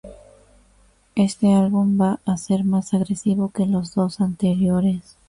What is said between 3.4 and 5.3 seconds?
que los dos anteriores.